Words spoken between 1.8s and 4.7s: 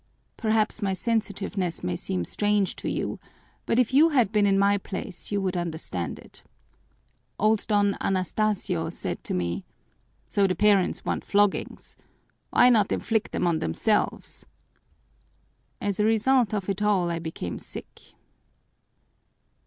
may seem strange to you, but if you had been in